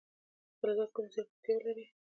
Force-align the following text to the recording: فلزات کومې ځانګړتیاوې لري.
فلزات 0.59 0.89
کومې 0.93 1.09
ځانګړتیاوې 1.13 1.61
لري. 1.65 1.85